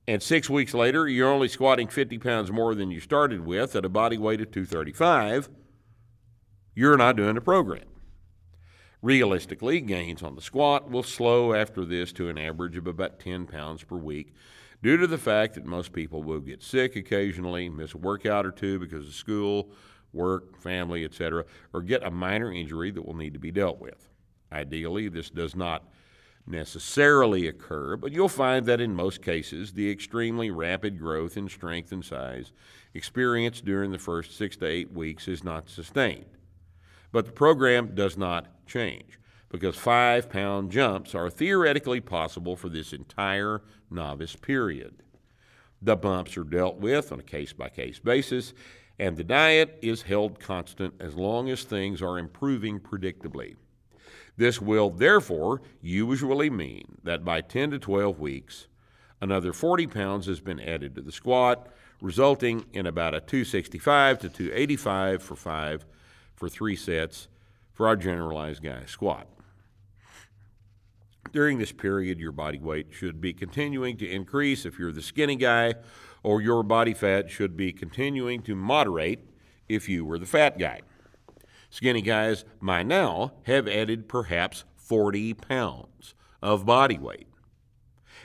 and 0.08 0.22
six 0.22 0.50
weeks 0.50 0.74
later 0.74 1.08
you're 1.08 1.32
only 1.32 1.48
squatting 1.48 1.88
50 1.88 2.18
pounds 2.18 2.52
more 2.52 2.76
than 2.76 2.92
you 2.92 3.00
started 3.00 3.46
with 3.46 3.76
at 3.76 3.86
a 3.86 3.90
body 3.90 4.18
weight 4.18 4.42
of 4.42 4.52
235, 4.52 5.48
you're 6.76 6.98
not 6.98 7.16
doing 7.16 7.36
the 7.36 7.42
program. 7.42 7.91
Realistically, 9.01 9.81
gains 9.81 10.22
on 10.22 10.36
the 10.36 10.41
squat 10.41 10.91
will 10.91 11.01
slow 11.01 11.53
after 11.53 11.84
this 11.84 12.12
to 12.13 12.29
an 12.29 12.38
average 12.38 12.77
of 12.77 12.86
about 12.86 13.20
10 13.20 13.48
pounds 13.48 13.84
per 13.84 13.96
week 13.96 14.34
due 14.84 14.96
to 14.98 15.08
the 15.08 15.17
fact 15.17 15.55
that 15.55 15.65
most 15.65 15.91
people 15.91 16.22
will 16.22 16.39
get 16.39 16.62
sick 16.62 16.96
occasionally, 16.96 17.67
miss 17.67 17.93
a 17.93 17.98
workout 17.98 18.46
or 18.46 18.51
two 18.51 18.77
because 18.77 19.08
of 19.08 19.13
school, 19.13 19.72
work, 20.13 20.55
family, 20.62 21.03
etc., 21.03 21.46
or 21.74 21.81
get 21.81 22.03
a 22.03 22.12
minor 22.12 22.51
injury 22.51 22.91
that 22.91 23.05
will 23.05 23.15
need 23.15 23.34
to 23.34 23.39
be 23.39 23.51
dealt 23.51 23.79
with. 23.79 24.08
Ideally, 24.51 25.08
this 25.08 25.31
does 25.31 25.55
not 25.55 25.84
necessarily 26.46 27.48
occur, 27.48 27.96
but 27.96 28.12
you'll 28.12 28.29
find 28.29 28.65
that 28.67 28.81
in 28.81 28.93
most 28.93 29.24
cases, 29.24 29.74
the 29.74 29.89
extremely 29.89 30.51
rapid 30.51 31.00
growth 31.00 31.38
in 31.38 31.50
strength 31.50 31.91
and 31.91 32.03
size 32.03 32.51
experienced 32.93 33.65
during 33.65 33.91
the 33.91 33.98
first 33.98 34.38
six 34.38 34.58
to 34.58 34.65
eight 34.65 34.91
weeks 34.91 35.27
is 35.27 35.43
not 35.43 35.70
sustained. 35.70 36.25
But 37.12 37.25
the 37.25 37.32
program 37.32 37.94
does 37.94 38.18
not 38.18 38.65
change 38.65 39.20
because 39.50 39.75
five 39.75 40.30
pound 40.30 40.72
jumps 40.72 41.13
are 41.13 41.30
theoretically 41.30 42.00
possible 42.00 42.56
for 42.56 42.70
this 42.70 42.94
entire 42.94 43.62
novice 43.89 44.36
period. 44.36 45.03
The 45.82 45.98
bumps 45.98 46.38
are 46.38 46.44
dealt 46.44 46.77
with 46.77 47.12
on 47.12 47.20
a 47.20 47.24
case 47.24 47.53
by 47.53 47.70
case 47.70 48.00
basis, 48.00 48.53
and 48.98 49.18
the 49.18 49.24
diet 49.24 49.77
is 49.82 50.03
held 50.03 50.39
constant 50.39 50.94
as 51.00 51.15
long 51.15 51.50
as 51.50 51.63
things 51.63 52.01
are 52.01 52.20
improving 52.20 52.80
predictably. 52.80 53.56
This 54.38 54.62
will 54.62 54.89
therefore 54.89 55.62
usually 55.82 56.50
mean 56.50 56.98
that 57.03 57.25
by 57.25 57.41
10 57.41 57.72
to 57.72 57.80
12 57.80 58.20
weeks, 58.20 58.68
another 59.20 59.53
40 59.53 59.88
pounds 59.88 60.27
has 60.27 60.39
been 60.39 60.60
added 60.60 60.96
to 60.96 61.01
the 61.01 61.12
squat, 61.12 61.68
resulting 62.00 62.65
in 62.74 62.86
about 62.86 63.13
a 63.13 63.20
265 63.20 64.20
to 64.20 64.30
285 64.30 65.22
for 65.22 65.36
five 65.36 65.86
for 66.42 66.50
three 66.50 66.76
sets 66.76 67.28
for 67.72 67.88
our 67.88 67.96
generalized 67.96 68.64
guy 68.64 68.84
squat. 68.88 69.28
During 71.32 71.60
this 71.60 71.72
period, 71.72 72.20
your 72.20 72.32
body 72.32 72.58
weight 72.58 72.88
should 72.90 73.22
be 73.22 73.32
continuing 73.32 73.96
to 73.98 74.10
increase 74.10 74.66
if 74.66 74.80
you're 74.80 74.92
the 74.92 75.04
skinny 75.04 75.36
guy, 75.36 75.76
or 76.24 76.42
your 76.42 76.64
body 76.64 76.96
fat 76.96 77.30
should 77.30 77.56
be 77.56 77.72
continuing 77.72 78.42
to 78.42 78.56
moderate 78.56 79.20
if 79.70 79.88
you 79.88 80.04
were 80.04 80.18
the 80.18 80.26
fat 80.26 80.58
guy. 80.58 80.82
Skinny 81.70 82.02
guys 82.02 82.44
by 82.60 82.82
now 82.82 83.34
have 83.44 83.68
added 83.68 84.10
perhaps 84.10 84.64
40 84.78 85.36
pounds 85.36 86.16
of 86.42 86.66
body 86.66 86.98
weight. 86.98 87.28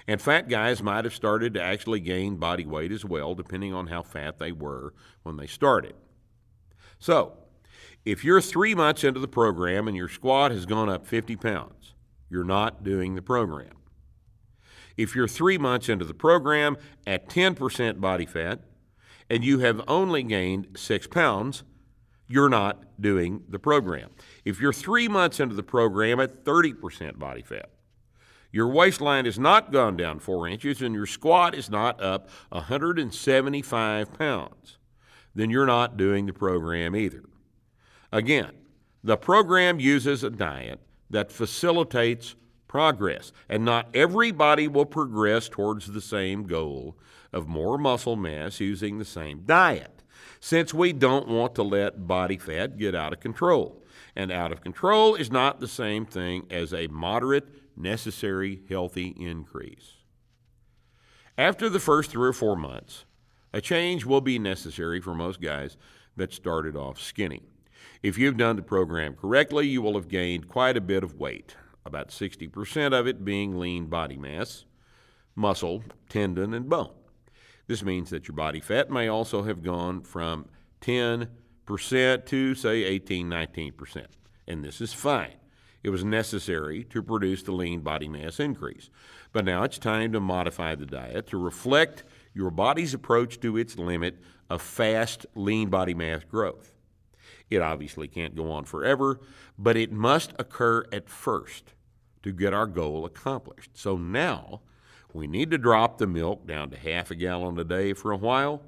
And 0.08 0.22
fat 0.22 0.48
guys 0.48 0.82
might 0.82 1.04
have 1.04 1.14
started 1.14 1.52
to 1.52 1.62
actually 1.62 2.00
gain 2.00 2.36
body 2.36 2.64
weight 2.64 2.92
as 2.92 3.04
well, 3.04 3.34
depending 3.34 3.74
on 3.74 3.88
how 3.88 4.02
fat 4.02 4.38
they 4.38 4.52
were 4.52 4.94
when 5.22 5.36
they 5.36 5.46
started. 5.46 5.94
So, 6.98 7.36
if 8.06 8.24
you're 8.24 8.40
three 8.40 8.72
months 8.72 9.02
into 9.02 9.18
the 9.18 9.28
program 9.28 9.88
and 9.88 9.96
your 9.96 10.08
squat 10.08 10.52
has 10.52 10.64
gone 10.64 10.88
up 10.88 11.08
50 11.08 11.34
pounds, 11.34 11.92
you're 12.30 12.44
not 12.44 12.84
doing 12.84 13.16
the 13.16 13.22
program. 13.22 13.72
If 14.96 15.16
you're 15.16 15.28
three 15.28 15.58
months 15.58 15.88
into 15.88 16.04
the 16.04 16.14
program 16.14 16.76
at 17.04 17.28
10% 17.28 18.00
body 18.00 18.24
fat 18.24 18.60
and 19.28 19.44
you 19.44 19.58
have 19.58 19.82
only 19.88 20.22
gained 20.22 20.68
six 20.76 21.08
pounds, 21.08 21.64
you're 22.28 22.48
not 22.48 23.00
doing 23.00 23.42
the 23.48 23.58
program. 23.58 24.10
If 24.44 24.60
you're 24.60 24.72
three 24.72 25.08
months 25.08 25.40
into 25.40 25.56
the 25.56 25.64
program 25.64 26.20
at 26.20 26.44
30% 26.44 27.18
body 27.18 27.42
fat, 27.42 27.70
your 28.52 28.68
waistline 28.68 29.24
has 29.24 29.38
not 29.38 29.72
gone 29.72 29.96
down 29.96 30.20
four 30.20 30.46
inches 30.46 30.80
and 30.80 30.94
your 30.94 31.06
squat 31.06 31.56
is 31.56 31.68
not 31.68 32.00
up 32.00 32.30
175 32.50 34.14
pounds, 34.14 34.78
then 35.34 35.50
you're 35.50 35.66
not 35.66 35.96
doing 35.96 36.26
the 36.26 36.32
program 36.32 36.94
either. 36.94 37.24
Again, 38.12 38.52
the 39.04 39.16
program 39.16 39.78
uses 39.80 40.24
a 40.24 40.30
diet 40.30 40.80
that 41.10 41.30
facilitates 41.30 42.34
progress. 42.68 43.32
And 43.48 43.64
not 43.64 43.88
everybody 43.94 44.68
will 44.68 44.86
progress 44.86 45.48
towards 45.48 45.86
the 45.86 46.00
same 46.00 46.46
goal 46.46 46.96
of 47.32 47.48
more 47.48 47.78
muscle 47.78 48.16
mass 48.16 48.60
using 48.60 48.98
the 48.98 49.04
same 49.04 49.42
diet. 49.46 50.02
since 50.40 50.72
we 50.72 50.92
don't 50.92 51.28
want 51.28 51.54
to 51.56 51.62
let 51.62 52.06
body 52.06 52.36
fat 52.36 52.76
get 52.76 52.94
out 52.94 53.12
of 53.12 53.20
control. 53.20 53.82
And 54.14 54.32
out 54.32 54.52
of 54.52 54.62
control 54.62 55.14
is 55.14 55.30
not 55.30 55.60
the 55.60 55.68
same 55.68 56.06
thing 56.06 56.46
as 56.50 56.72
a 56.72 56.86
moderate, 56.86 57.48
necessary, 57.76 58.60
healthy 58.68 59.14
increase. 59.18 59.94
After 61.36 61.68
the 61.68 61.80
first 61.80 62.10
three 62.10 62.28
or 62.28 62.32
four 62.32 62.56
months, 62.56 63.04
a 63.52 63.60
change 63.60 64.04
will 64.04 64.20
be 64.20 64.38
necessary 64.38 65.00
for 65.00 65.14
most 65.14 65.40
guys 65.40 65.76
that 66.16 66.32
started 66.32 66.76
off 66.76 67.00
skinny. 67.00 67.42
If 68.06 68.16
you've 68.16 68.36
done 68.36 68.54
the 68.54 68.62
program 68.62 69.16
correctly, 69.16 69.66
you 69.66 69.82
will 69.82 69.94
have 69.94 70.06
gained 70.06 70.46
quite 70.46 70.76
a 70.76 70.80
bit 70.80 71.02
of 71.02 71.16
weight, 71.16 71.56
about 71.84 72.10
60% 72.10 72.92
of 72.96 73.08
it 73.08 73.24
being 73.24 73.58
lean 73.58 73.86
body 73.86 74.16
mass, 74.16 74.64
muscle, 75.34 75.82
tendon, 76.08 76.54
and 76.54 76.68
bone. 76.68 76.94
This 77.66 77.82
means 77.82 78.10
that 78.10 78.28
your 78.28 78.36
body 78.36 78.60
fat 78.60 78.92
may 78.92 79.08
also 79.08 79.42
have 79.42 79.60
gone 79.60 80.02
from 80.02 80.46
10% 80.82 81.26
to, 82.26 82.54
say, 82.54 82.84
18, 82.84 83.28
19%. 83.28 84.06
And 84.46 84.64
this 84.64 84.80
is 84.80 84.92
fine. 84.92 85.34
It 85.82 85.90
was 85.90 86.04
necessary 86.04 86.84
to 86.84 87.02
produce 87.02 87.42
the 87.42 87.50
lean 87.50 87.80
body 87.80 88.08
mass 88.08 88.38
increase. 88.38 88.88
But 89.32 89.44
now 89.44 89.64
it's 89.64 89.78
time 89.78 90.12
to 90.12 90.20
modify 90.20 90.76
the 90.76 90.86
diet 90.86 91.26
to 91.30 91.38
reflect 91.38 92.04
your 92.34 92.52
body's 92.52 92.94
approach 92.94 93.40
to 93.40 93.56
its 93.56 93.76
limit 93.76 94.22
of 94.48 94.62
fast 94.62 95.26
lean 95.34 95.70
body 95.70 95.94
mass 95.94 96.22
growth. 96.22 96.75
It 97.50 97.62
obviously 97.62 98.08
can't 98.08 98.34
go 98.34 98.50
on 98.50 98.64
forever, 98.64 99.20
but 99.58 99.76
it 99.76 99.92
must 99.92 100.32
occur 100.38 100.84
at 100.92 101.08
first 101.08 101.74
to 102.22 102.32
get 102.32 102.52
our 102.52 102.66
goal 102.66 103.04
accomplished. 103.04 103.70
So 103.74 103.96
now 103.96 104.62
we 105.12 105.26
need 105.26 105.50
to 105.52 105.58
drop 105.58 105.98
the 105.98 106.06
milk 106.06 106.46
down 106.46 106.70
to 106.70 106.76
half 106.76 107.10
a 107.10 107.14
gallon 107.14 107.58
a 107.58 107.64
day 107.64 107.92
for 107.92 108.10
a 108.10 108.16
while, 108.16 108.62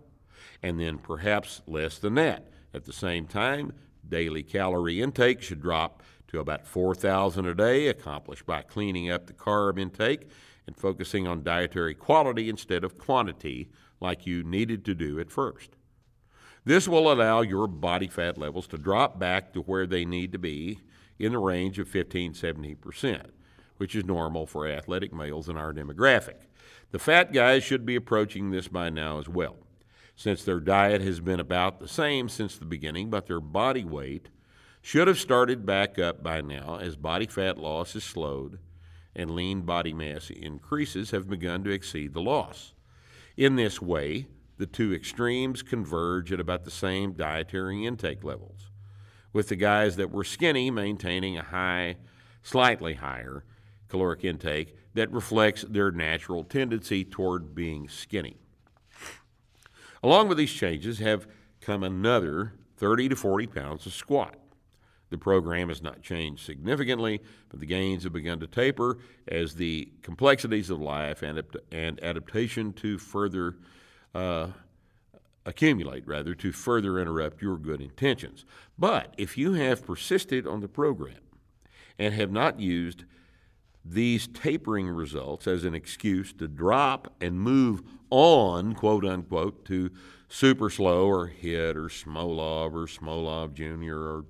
and 0.63 0.79
then 0.79 0.99
perhaps 0.99 1.63
less 1.67 1.99
than 1.99 2.15
that. 2.15 2.51
At 2.73 2.85
the 2.85 2.93
same 2.93 3.27
time, 3.27 3.73
daily 4.09 4.43
calorie 4.43 5.03
intake 5.03 5.43
should 5.43 5.61
drop 5.61 6.03
to 6.29 6.39
about 6.39 6.67
4,000 6.67 7.47
a 7.47 7.55
day, 7.55 7.89
accomplished 7.89 8.47
by 8.47 8.63
cleaning 8.63 9.11
up 9.11 9.27
the 9.27 9.33
carb 9.33 9.79
intake 9.79 10.29
and 10.67 10.77
focusing 10.77 11.27
on 11.27 11.43
dietary 11.43 11.95
quality 11.95 12.49
instead 12.49 12.85
of 12.85 12.99
quantity, 12.99 13.71
like 14.01 14.27
you 14.27 14.45
needed 14.45 14.85
to 14.85 14.95
do 14.95 15.19
at 15.19 15.31
first. 15.31 15.78
This 16.69 16.87
will 16.87 17.11
allow 17.11 17.41
your 17.41 17.67
body 17.67 18.09
fat 18.09 18.37
levels 18.37 18.67
to 18.67 18.77
drop 18.77 19.19
back 19.19 19.55
to 19.55 19.63
where 19.63 19.87
they 19.87 20.05
need 20.05 20.33
to 20.33 20.39
be 20.39 20.81
in 21.19 21.33
the 21.33 21.39
range 21.39 21.79
of 21.79 21.89
15 21.89 22.35
17%, 22.35 23.23
which 23.79 23.97
is 23.97 24.05
normal 24.05 24.47
for 24.47 24.69
athletic 24.69 25.11
males 25.11 25.49
in 25.49 25.57
our 25.57 25.73
demographic. 25.73 26.35
The 26.91 26.99
fat 26.99 27.33
guys 27.33 27.65
should 27.65 27.87
be 27.87 27.97
approaching 27.97 28.51
this 28.51 28.69
by 28.69 28.91
now 28.91 29.19
as 29.19 29.31
well, 29.31 29.57
since 30.15 30.45
their 30.45 30.61
diet 30.61 31.01
has 31.01 31.21
been 31.21 31.41
about 31.41 31.81
the 31.81 31.89
same 31.89 32.29
since 32.29 32.59
the 32.59 32.67
beginning, 32.67 33.09
but 33.09 33.29
their 33.29 33.41
body 33.41 33.87
weight 33.87 34.29
should 34.83 35.09
have 35.09 35.19
started 35.19 35.65
back 35.65 35.99
up 35.99 36.23
by 36.23 36.43
now 36.43 36.77
as 36.77 36.97
body 36.97 37.27
fat 37.27 37.57
loss 37.57 37.97
is 37.97 38.05
slowed 38.05 38.59
and 39.17 39.31
lean 39.31 39.63
body 39.63 39.95
mass 39.95 40.29
increases 40.29 41.13
have 41.13 41.31
begun 41.31 41.65
to 41.65 41.71
exceed 41.71 42.13
the 42.13 42.21
loss. 42.21 42.75
In 43.39 43.57
this 43.57 43.81
way, 43.81 44.27
the 44.59 44.67
two 44.67 44.93
extremes 44.93 45.63
converge 45.63 46.33
at 46.33 46.41
about 46.41 46.65
the 46.65 46.71
same 46.71 47.13
dietary 47.13 47.87
intake 47.87 48.23
levels, 48.23 48.71
with 49.33 49.49
the 49.49 49.57
guys 49.57 49.97
that 49.97 50.11
were 50.11 50.25
skinny 50.25 50.71
maintaining 50.71 51.39
a 51.39 51.43
high, 51.43 51.97
slightly 52.43 52.95
higher 52.95 53.45
caloric 53.89 54.25
intake 54.25 54.77
that 54.95 55.11
reflects 55.13 55.63
their 55.63 55.91
natural 55.91 56.45
tendency 56.45 57.05
toward 57.05 57.55
being 57.55 57.89
skinny. 57.89 58.37
Along 60.03 60.29
with 60.29 60.39
these 60.39 60.53
changes 60.53 60.99
have 60.99 61.27
come 61.61 61.83
another 61.83 62.55
30 62.77 63.11
to 63.11 63.17
40 63.17 63.47
pounds 63.47 63.87
of 63.87 63.93
squat. 63.93 64.37
The 65.11 65.19
program 65.19 65.69
has 65.69 65.83
not 65.83 66.03
changed 66.03 66.45
significantly, 66.45 67.21
but 67.49 67.61
the 67.61 67.67
gains 67.67 68.05
have 68.05 68.13
begun 68.13 68.41
to 68.41 68.47
taper 68.47 68.99
as 69.27 69.55
the 69.55 69.91
complexities 70.03 70.69
of 70.69 70.81
life 70.81 71.23
and, 71.23 71.43
and 71.73 72.03
adaptation 72.05 72.73
to 72.75 72.99
further 72.99 73.57
uh, 74.15 74.49
accumulate, 75.45 76.07
rather, 76.07 76.35
to 76.35 76.53
further 76.53 76.99
interrupt 76.99 77.43
your 77.43 77.57
good 77.57 77.81
intentions. 77.81 78.45
But 78.79 79.15
if 79.17 79.39
you 79.39 79.55
have 79.55 79.87
persisted 79.87 80.47
on 80.47 80.61
the 80.61 80.69
program 80.69 81.21
and 81.99 82.15
have 82.15 82.31
not 82.31 82.61
used 82.61 83.05
these 83.85 84.29
tapering 84.29 84.89
results 84.89 85.47
as 85.47 85.65
an 85.65 85.75
excuse 85.75 86.33
to 86.35 86.47
drop 86.47 87.15
and 87.21 87.41
move 87.41 87.83
on, 88.11 88.75
quote 88.75 89.05
unquote, 89.05 89.65
to 89.67 89.91
super 90.29 90.69
slow 90.69 91.07
or 91.07 91.27
HIT 91.27 91.77
or 91.77 91.89
Smolov 91.89 92.75
or 92.75 92.87
Smolov 92.87 93.55
Jr. 93.55 93.97
or 93.97 94.25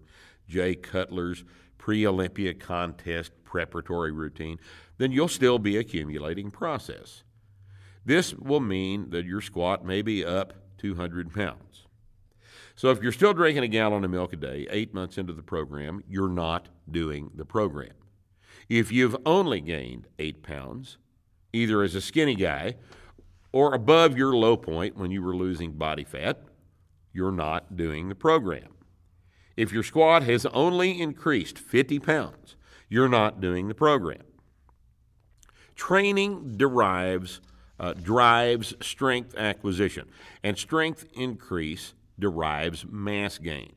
Jay 0.48 0.74
Cutler's 0.74 1.44
pre 1.76 2.06
Olympia 2.06 2.54
contest 2.54 3.32
preparatory 3.44 4.12
routine, 4.12 4.58
then 4.98 5.10
you'll 5.10 5.28
still 5.28 5.58
be 5.58 5.76
accumulating 5.76 6.50
process. 6.50 7.22
This 8.08 8.32
will 8.32 8.60
mean 8.60 9.10
that 9.10 9.26
your 9.26 9.42
squat 9.42 9.84
may 9.84 10.00
be 10.00 10.24
up 10.24 10.54
200 10.78 11.34
pounds. 11.34 11.84
So 12.74 12.88
if 12.88 13.02
you're 13.02 13.12
still 13.12 13.34
drinking 13.34 13.64
a 13.64 13.68
gallon 13.68 14.02
of 14.02 14.10
milk 14.10 14.32
a 14.32 14.36
day, 14.36 14.66
eight 14.70 14.94
months 14.94 15.18
into 15.18 15.34
the 15.34 15.42
program, 15.42 16.02
you're 16.08 16.30
not 16.30 16.70
doing 16.90 17.30
the 17.34 17.44
program. 17.44 17.92
If 18.66 18.90
you've 18.90 19.14
only 19.26 19.60
gained 19.60 20.06
eight 20.18 20.42
pounds, 20.42 20.96
either 21.52 21.82
as 21.82 21.94
a 21.94 22.00
skinny 22.00 22.34
guy 22.34 22.76
or 23.52 23.74
above 23.74 24.16
your 24.16 24.34
low 24.34 24.56
point 24.56 24.96
when 24.96 25.10
you 25.10 25.22
were 25.22 25.36
losing 25.36 25.72
body 25.72 26.04
fat, 26.04 26.40
you're 27.12 27.30
not 27.30 27.76
doing 27.76 28.08
the 28.08 28.14
program. 28.14 28.72
If 29.54 29.70
your 29.70 29.82
squat 29.82 30.22
has 30.22 30.46
only 30.46 30.98
increased 30.98 31.58
50 31.58 31.98
pounds, 31.98 32.56
you're 32.88 33.06
not 33.06 33.42
doing 33.42 33.68
the 33.68 33.74
program. 33.74 34.22
Training 35.74 36.56
derives 36.56 37.42
uh, 37.78 37.92
drives 37.94 38.74
strength 38.80 39.36
acquisition, 39.36 40.08
and 40.42 40.58
strength 40.58 41.06
increase 41.14 41.94
derives 42.18 42.84
mass 42.88 43.38
gain. 43.38 43.74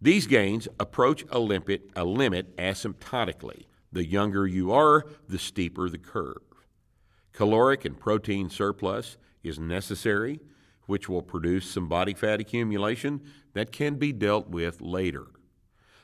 These 0.00 0.26
gains 0.26 0.68
approach 0.78 1.24
a 1.30 1.38
limit, 1.38 1.90
a 1.96 2.04
limit 2.04 2.56
asymptotically. 2.56 3.64
The 3.90 4.04
younger 4.04 4.46
you 4.46 4.72
are, 4.72 5.06
the 5.28 5.38
steeper 5.38 5.88
the 5.88 5.98
curve. 5.98 6.42
Caloric 7.32 7.84
and 7.84 7.98
protein 7.98 8.50
surplus 8.50 9.16
is 9.42 9.58
necessary, 9.58 10.40
which 10.86 11.08
will 11.08 11.22
produce 11.22 11.70
some 11.70 11.88
body 11.88 12.12
fat 12.12 12.40
accumulation 12.40 13.22
that 13.54 13.72
can 13.72 13.94
be 13.94 14.12
dealt 14.12 14.48
with 14.48 14.80
later. 14.80 15.26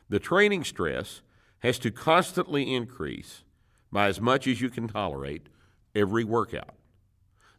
The 0.08 0.18
training 0.18 0.64
stress 0.64 1.20
has 1.58 1.78
to 1.80 1.90
constantly 1.90 2.74
increase 2.74 3.44
by 3.92 4.08
as 4.08 4.20
much 4.20 4.46
as 4.46 4.60
you 4.60 4.70
can 4.70 4.88
tolerate 4.88 5.48
every 5.94 6.24
workout. 6.24 6.74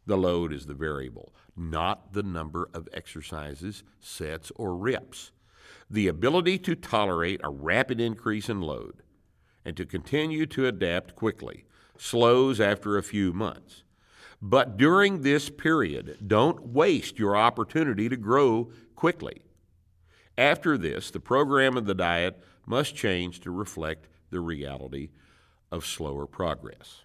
The 0.06 0.16
load 0.16 0.52
is 0.52 0.66
the 0.66 0.74
variable, 0.74 1.32
not 1.56 2.12
the 2.12 2.22
number 2.22 2.68
of 2.74 2.88
exercises, 2.92 3.84
sets, 4.00 4.50
or 4.56 4.76
reps. 4.76 5.30
The 5.88 6.08
ability 6.08 6.58
to 6.60 6.74
tolerate 6.74 7.40
a 7.44 7.50
rapid 7.50 8.00
increase 8.00 8.48
in 8.48 8.60
load 8.60 9.02
and 9.64 9.76
to 9.76 9.86
continue 9.86 10.46
to 10.46 10.66
adapt 10.66 11.14
quickly 11.14 11.64
slows 11.96 12.60
after 12.60 12.96
a 12.96 13.02
few 13.02 13.32
months. 13.32 13.84
But 14.40 14.76
during 14.76 15.22
this 15.22 15.50
period, 15.50 16.18
don't 16.26 16.68
waste 16.68 17.18
your 17.18 17.36
opportunity 17.36 18.08
to 18.08 18.16
grow 18.16 18.72
quickly. 18.96 19.42
After 20.36 20.76
this, 20.76 21.12
the 21.12 21.20
program 21.20 21.76
and 21.76 21.86
the 21.86 21.94
diet 21.94 22.42
must 22.66 22.96
change 22.96 23.40
to 23.40 23.52
reflect 23.52 24.08
the 24.30 24.40
reality 24.40 25.10
of 25.72 25.84
slower 25.84 26.26
progress. 26.26 27.02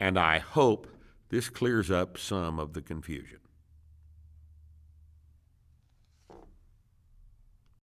And 0.00 0.18
I 0.18 0.38
hope 0.38 0.86
this 1.28 1.50
clears 1.50 1.90
up 1.90 2.16
some 2.16 2.58
of 2.58 2.72
the 2.72 2.80
confusion. 2.80 3.41